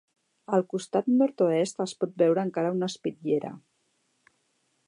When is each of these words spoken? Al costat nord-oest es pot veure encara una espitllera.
Al 0.57 0.63
costat 0.71 1.11
nord-oest 1.19 1.83
es 1.87 1.95
pot 2.01 2.17
veure 2.25 2.47
encara 2.49 2.75
una 2.79 2.91
espitllera. 2.93 3.53